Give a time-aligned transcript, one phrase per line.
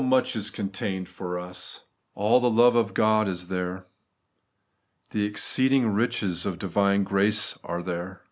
[0.01, 1.81] 59 the throne, how much is contained for us!
[2.15, 3.85] All the love of God is there.
[5.11, 8.19] The exceeding riches of divine grace are there.